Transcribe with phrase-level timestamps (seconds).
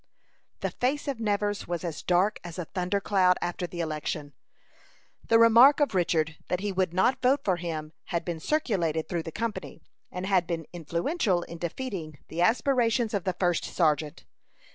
[0.61, 4.33] The face of Nevers was as dark as a thunder cloud after the election.
[5.27, 9.21] The remark of Richard that he would not vote for him had been circulated through
[9.21, 14.25] the company, and had been influential in defeating the aspirations of the first sergeant.